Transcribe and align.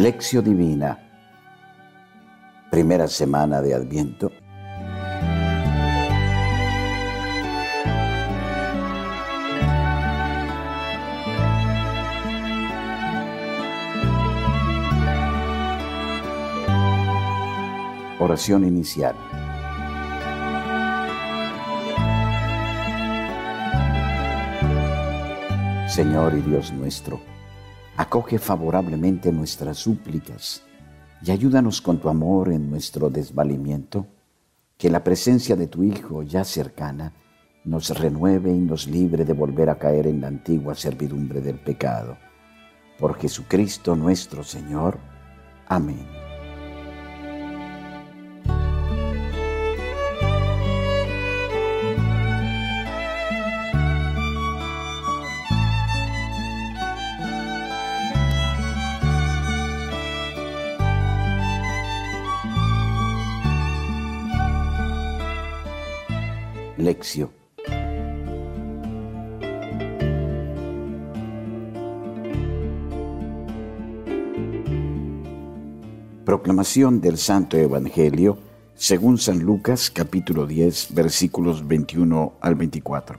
Lección 0.00 0.42
Divina, 0.42 0.98
primera 2.70 3.06
semana 3.06 3.60
de 3.60 3.74
Adviento. 3.74 4.32
Oración 18.18 18.64
inicial. 18.64 19.14
Señor 25.88 26.32
y 26.32 26.40
Dios 26.40 26.72
nuestro, 26.72 27.20
acoge 28.00 28.38
favorablemente 28.38 29.30
nuestras 29.30 29.76
súplicas 29.76 30.62
y 31.22 31.32
ayúdanos 31.32 31.82
con 31.82 31.98
tu 31.98 32.08
amor 32.08 32.50
en 32.50 32.70
nuestro 32.70 33.10
desvalimiento, 33.10 34.06
que 34.78 34.88
la 34.88 35.04
presencia 35.04 35.54
de 35.54 35.66
tu 35.66 35.82
Hijo 35.82 36.22
ya 36.22 36.44
cercana 36.44 37.12
nos 37.62 37.90
renueve 37.90 38.52
y 38.52 38.58
nos 38.58 38.86
libre 38.86 39.26
de 39.26 39.34
volver 39.34 39.68
a 39.68 39.78
caer 39.78 40.06
en 40.06 40.22
la 40.22 40.28
antigua 40.28 40.74
servidumbre 40.74 41.42
del 41.42 41.58
pecado. 41.58 42.16
Por 42.98 43.18
Jesucristo 43.18 43.94
nuestro 43.94 44.44
Señor. 44.44 44.98
Amén. 45.68 46.19
Proclamación 76.24 77.00
del 77.00 77.18
Santo 77.18 77.56
Evangelio 77.56 78.38
según 78.74 79.18
San 79.18 79.40
Lucas 79.40 79.90
capítulo 79.90 80.46
10 80.46 80.94
versículos 80.94 81.66
21 81.66 82.34
al 82.40 82.54
24. 82.54 83.18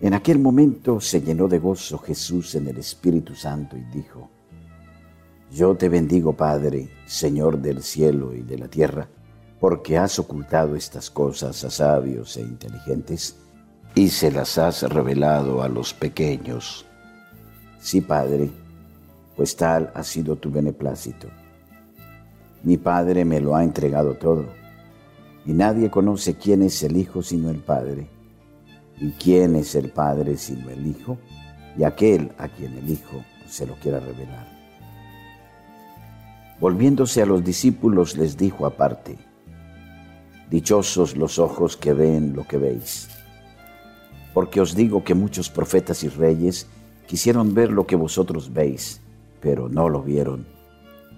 En 0.00 0.14
aquel 0.14 0.38
momento 0.38 1.00
se 1.00 1.20
llenó 1.20 1.48
de 1.48 1.58
gozo 1.58 1.98
Jesús 1.98 2.54
en 2.54 2.68
el 2.68 2.78
Espíritu 2.78 3.34
Santo 3.34 3.76
y 3.76 3.82
dijo, 3.92 4.30
Yo 5.50 5.74
te 5.74 5.88
bendigo 5.88 6.32
Padre, 6.32 6.90
Señor 7.06 7.58
del 7.58 7.82
cielo 7.82 8.34
y 8.34 8.42
de 8.42 8.58
la 8.58 8.68
tierra 8.68 9.08
porque 9.60 9.98
has 9.98 10.18
ocultado 10.18 10.74
estas 10.74 11.10
cosas 11.10 11.62
a 11.64 11.70
sabios 11.70 12.36
e 12.38 12.40
inteligentes 12.40 13.36
y 13.94 14.08
se 14.08 14.32
las 14.32 14.56
has 14.56 14.82
revelado 14.82 15.62
a 15.62 15.68
los 15.68 15.92
pequeños. 15.92 16.86
Sí, 17.78 18.00
Padre, 18.00 18.50
pues 19.36 19.54
tal 19.56 19.90
ha 19.94 20.02
sido 20.02 20.36
tu 20.36 20.50
beneplácito. 20.50 21.28
Mi 22.62 22.78
Padre 22.78 23.24
me 23.24 23.40
lo 23.40 23.54
ha 23.54 23.62
entregado 23.62 24.14
todo, 24.14 24.46
y 25.44 25.52
nadie 25.52 25.90
conoce 25.90 26.36
quién 26.36 26.62
es 26.62 26.82
el 26.82 26.96
Hijo 26.96 27.22
sino 27.22 27.50
el 27.50 27.58
Padre, 27.58 28.08
y 28.98 29.10
quién 29.12 29.56
es 29.56 29.74
el 29.74 29.90
Padre 29.90 30.36
sino 30.36 30.70
el 30.70 30.86
Hijo, 30.86 31.18
y 31.76 31.84
aquel 31.84 32.32
a 32.38 32.48
quien 32.48 32.76
el 32.76 32.88
Hijo 32.88 33.24
se 33.46 33.66
lo 33.66 33.74
quiera 33.74 34.00
revelar. 34.00 34.46
Volviéndose 36.60 37.22
a 37.22 37.26
los 37.26 37.42
discípulos 37.42 38.16
les 38.18 38.36
dijo 38.36 38.66
aparte, 38.66 39.29
Dichosos 40.50 41.16
los 41.16 41.38
ojos 41.38 41.76
que 41.76 41.92
ven 41.92 42.34
lo 42.34 42.46
que 42.46 42.58
veis. 42.58 43.08
Porque 44.34 44.60
os 44.60 44.74
digo 44.74 45.04
que 45.04 45.14
muchos 45.14 45.48
profetas 45.48 46.02
y 46.02 46.08
reyes 46.08 46.66
quisieron 47.06 47.54
ver 47.54 47.70
lo 47.70 47.86
que 47.86 47.96
vosotros 47.96 48.52
veis, 48.52 49.00
pero 49.40 49.68
no 49.68 49.88
lo 49.88 50.02
vieron, 50.02 50.46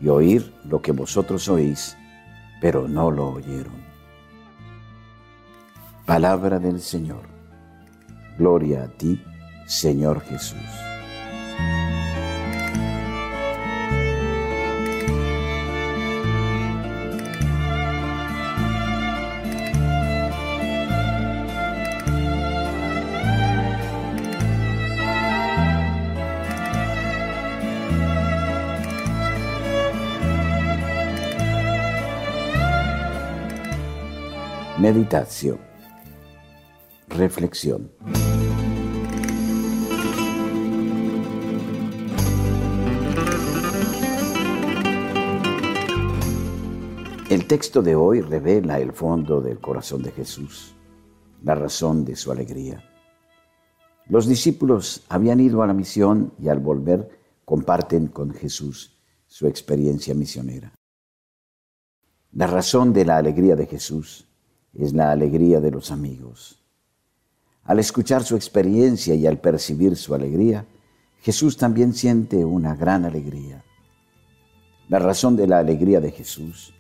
y 0.01 0.09
oír 0.09 0.53
lo 0.65 0.81
que 0.83 0.93
vosotros 0.93 1.49
oís, 1.49 1.97
pero 2.61 2.89
no 2.89 3.11
lo 3.11 3.31
oyeron. 3.31 3.83
Palabra 6.07 6.59
del 6.59 6.81
Señor. 6.81 7.23
Gloria 8.39 8.85
a 8.85 8.89
ti, 8.89 9.23
Señor 9.67 10.21
Jesús. 10.21 10.92
Meditación. 34.83 35.61
Reflexión. 37.07 37.93
El 47.31 47.47
texto 47.47 47.81
de 47.81 47.95
hoy 47.95 48.23
revela 48.23 48.81
el 48.81 48.93
fondo 48.93 49.41
del 49.41 49.61
corazón 49.61 50.03
de 50.03 50.11
Jesús, 50.11 50.75
la 51.45 51.55
razón 51.55 52.05
de 52.05 52.17
su 52.17 52.33
alegría. 52.33 52.83
Los 54.09 54.27
discípulos 54.27 55.05
habían 55.09 55.39
ido 55.39 55.63
a 55.63 55.69
la 55.69 55.75
misión 55.75 56.33
y 56.41 56.49
al 56.49 56.59
volver 56.59 57.09
comparten 57.45 58.09
con 58.09 58.35
Jesús 58.35 58.99
su 59.29 59.47
experiencia 59.47 60.13
misionera. 60.13 60.75
La 62.33 62.49
razón 62.49 62.93
de 62.93 63.05
la 63.05 63.19
alegría 63.19 63.55
de 63.55 63.67
Jesús 63.67 64.27
es 64.75 64.93
la 64.93 65.11
alegría 65.11 65.61
de 65.61 65.71
los 65.71 65.91
amigos. 65.91 66.59
Al 67.65 67.79
escuchar 67.79 68.25
su 68.25 68.35
experiencia 68.35 69.15
y 69.15 69.27
al 69.27 69.39
percibir 69.39 69.97
su 69.97 70.15
alegría, 70.15 70.65
Jesús 71.21 71.57
también 71.57 71.93
siente 71.93 72.45
una 72.45 72.75
gran 72.75 73.05
alegría. 73.05 73.65
La 74.89 74.99
razón 74.99 75.37
de 75.37 75.47
la 75.47 75.59
alegría 75.59 76.01
de 76.01 76.11
Jesús 76.11 76.75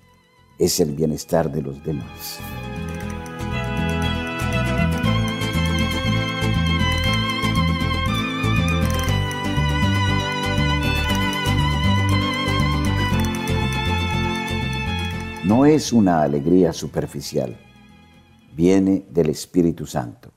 es 0.59 0.81
el 0.81 0.95
bienestar 0.95 1.51
de 1.51 1.63
los 1.63 1.83
demás. 1.85 2.41
No 15.45 15.67
es 15.67 15.93
una 15.93 16.23
alegría 16.23 16.73
superficial 16.73 17.57
viene 18.55 19.07
del 19.11 19.31
Espíritu 19.31 19.87
Santo. 19.87 20.31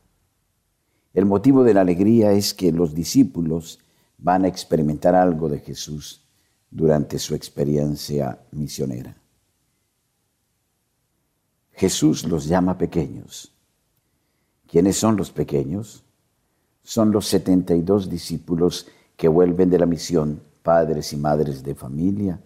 El 1.13 1.25
motivo 1.25 1.63
de 1.63 1.73
la 1.73 1.81
alegría 1.81 2.31
es 2.31 2.53
que 2.53 2.71
los 2.71 2.93
discípulos 2.93 3.79
van 4.17 4.45
a 4.45 4.47
experimentar 4.47 5.15
algo 5.15 5.49
de 5.49 5.59
Jesús 5.59 6.21
durante 6.69 7.19
su 7.19 7.35
experiencia 7.35 8.39
misionera. 8.51 9.15
Jesús 11.71 12.25
los 12.25 12.45
llama 12.47 12.77
pequeños. 12.77 13.51
¿Quiénes 14.67 14.97
son 14.97 15.17
los 15.17 15.31
pequeños? 15.31 16.03
Son 16.83 17.11
los 17.11 17.27
72 17.27 18.09
discípulos 18.09 18.87
que 19.17 19.27
vuelven 19.27 19.69
de 19.69 19.79
la 19.79 19.85
misión, 19.85 20.41
padres 20.63 21.13
y 21.13 21.17
madres 21.17 21.63
de 21.63 21.75
familia, 21.75 22.41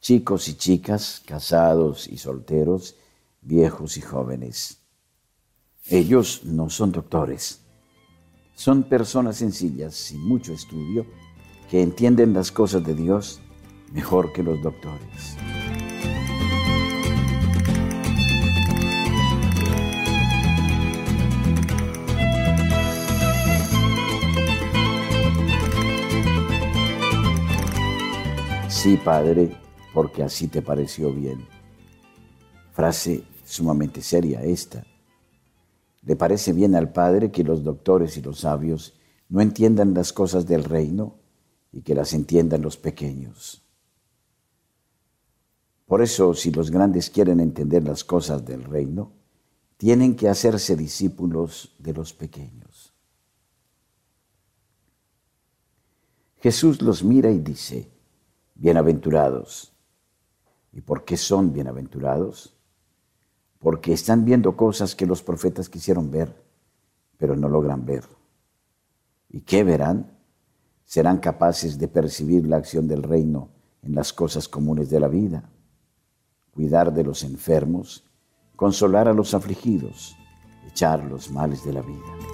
chicos 0.00 0.48
y 0.48 0.54
chicas, 0.54 1.22
casados 1.26 2.08
y 2.08 2.18
solteros, 2.18 2.96
viejos 3.40 3.96
y 3.96 4.00
jóvenes. 4.00 4.83
Ellos 5.90 6.44
no 6.44 6.70
son 6.70 6.92
doctores, 6.92 7.60
son 8.54 8.84
personas 8.84 9.36
sencillas, 9.36 9.94
sin 9.94 10.18
mucho 10.26 10.54
estudio, 10.54 11.04
que 11.70 11.82
entienden 11.82 12.32
las 12.32 12.50
cosas 12.50 12.82
de 12.86 12.94
Dios 12.94 13.42
mejor 13.92 14.32
que 14.32 14.42
los 14.42 14.62
doctores. 14.62 15.36
Sí, 28.68 28.96
Padre, 28.96 29.54
porque 29.92 30.22
así 30.22 30.48
te 30.48 30.62
pareció 30.62 31.12
bien. 31.12 31.46
Frase 32.72 33.22
sumamente 33.44 34.00
seria 34.00 34.42
esta 34.42 34.82
¿Le 36.04 36.16
parece 36.16 36.52
bien 36.52 36.74
al 36.74 36.92
Padre 36.92 37.30
que 37.30 37.44
los 37.44 37.64
doctores 37.64 38.16
y 38.16 38.22
los 38.22 38.40
sabios 38.40 38.94
no 39.28 39.40
entiendan 39.40 39.94
las 39.94 40.12
cosas 40.12 40.46
del 40.46 40.64
reino 40.64 41.16
y 41.72 41.82
que 41.82 41.94
las 41.94 42.12
entiendan 42.12 42.62
los 42.62 42.76
pequeños. 42.76 43.62
Por 45.86 46.02
eso, 46.02 46.34
si 46.34 46.52
los 46.52 46.70
grandes 46.70 47.10
quieren 47.10 47.40
entender 47.40 47.82
las 47.82 48.04
cosas 48.04 48.44
del 48.44 48.62
reino, 48.62 49.12
tienen 49.76 50.14
que 50.14 50.28
hacerse 50.28 50.76
discípulos 50.76 51.74
de 51.78 51.92
los 51.92 52.12
pequeños. 52.12 52.94
Jesús 56.38 56.80
los 56.80 57.02
mira 57.02 57.30
y 57.30 57.38
dice, 57.38 57.90
bienaventurados. 58.54 59.72
¿Y 60.72 60.80
por 60.80 61.04
qué 61.04 61.16
son 61.16 61.52
bienaventurados? 61.52 62.53
Porque 63.64 63.94
están 63.94 64.26
viendo 64.26 64.58
cosas 64.58 64.94
que 64.94 65.06
los 65.06 65.22
profetas 65.22 65.70
quisieron 65.70 66.10
ver, 66.10 66.36
pero 67.16 67.34
no 67.34 67.48
logran 67.48 67.86
ver. 67.86 68.04
¿Y 69.30 69.40
qué 69.40 69.64
verán? 69.64 70.18
Serán 70.84 71.16
capaces 71.16 71.78
de 71.78 71.88
percibir 71.88 72.46
la 72.46 72.58
acción 72.58 72.86
del 72.86 73.02
reino 73.02 73.48
en 73.80 73.94
las 73.94 74.12
cosas 74.12 74.48
comunes 74.48 74.90
de 74.90 75.00
la 75.00 75.08
vida, 75.08 75.48
cuidar 76.52 76.92
de 76.92 77.04
los 77.04 77.24
enfermos, 77.24 78.04
consolar 78.54 79.08
a 79.08 79.14
los 79.14 79.32
afligidos, 79.32 80.14
echar 80.68 81.02
los 81.02 81.30
males 81.30 81.64
de 81.64 81.72
la 81.72 81.80
vida. 81.80 82.33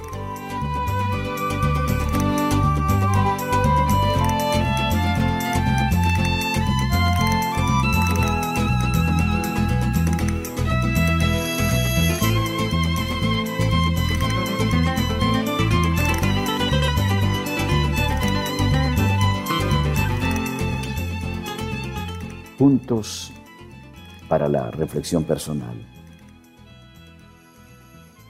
Para 24.29 24.49
la 24.49 24.71
reflexión 24.71 25.23
personal. 25.25 25.77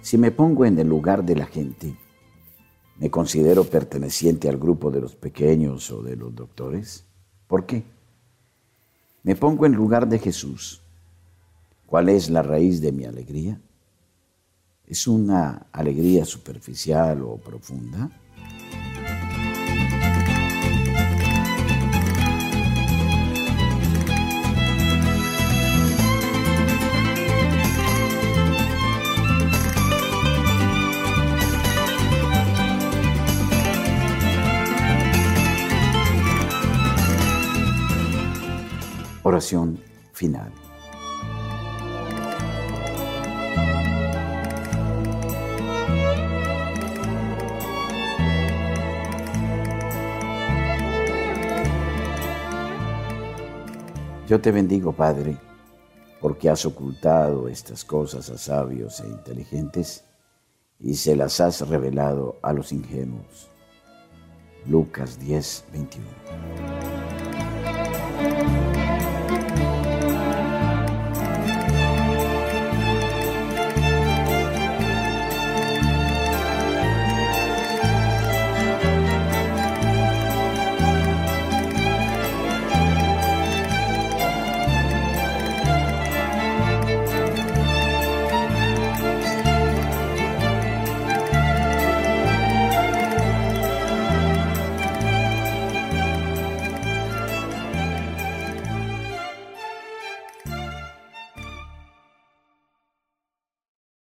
Si 0.03 0.19
me 0.19 0.31
pongo 0.31 0.67
en 0.67 0.79
el 0.79 0.87
lugar 0.87 1.25
de 1.25 1.37
la 1.37 1.47
gente, 1.47 1.97
¿me 2.99 3.11
considero 3.11 3.65
perteneciente 3.65 4.49
al 4.49 4.59
grupo 4.59 4.91
de 4.91 5.01
los 5.01 5.17
pequeños 5.17 5.91
o 5.91 6.03
de 6.03 6.17
los 6.17 6.35
doctores? 6.35 7.05
¿Por 7.47 7.65
qué? 7.65 7.85
Me 9.23 9.35
pongo 9.35 9.65
en 9.65 9.73
lugar 9.73 10.07
de 10.09 10.19
Jesús. 10.19 10.83
¿Cuál 11.87 12.11
es 12.11 12.29
la 12.29 12.43
raíz 12.43 12.81
de 12.83 12.93
mi 12.93 13.05
alegría? 13.05 13.59
¿Es 14.87 15.07
una 15.07 15.69
alegría 15.73 16.25
superficial 16.25 17.23
o 17.23 17.37
profunda? 17.39 18.11
Final. 40.13 40.53
Yo 54.29 54.41
te 54.41 54.53
bendigo, 54.53 54.93
Padre, 54.93 55.37
porque 56.21 56.49
has 56.49 56.65
ocultado 56.65 57.49
estas 57.49 57.85
cosas 57.85 58.31
a 58.31 58.39
sabios 58.39 59.01
e 59.01 59.09
inteligentes 59.09 60.05
y 60.79 60.95
se 60.95 61.17
las 61.17 61.41
has 61.41 61.67
revelado 61.67 62.39
a 62.43 62.53
los 62.53 62.73
ingenuos. 62.73 63.51
Lucas 64.67 65.19
10, 65.19 65.65
21. 65.73 67.20